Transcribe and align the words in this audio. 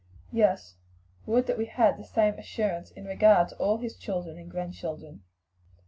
"Yes; 0.31 0.77
would 1.27 1.45
that 1.45 1.59
we 1.59 1.67
had 1.67 1.95
the 1.99 2.03
same 2.03 2.39
assurance 2.39 2.89
in 2.89 3.05
regard 3.05 3.49
to 3.49 3.55
all 3.57 3.77
his 3.77 3.95
children 3.95 4.35
and 4.39 4.49
grandchildren." 4.49 5.21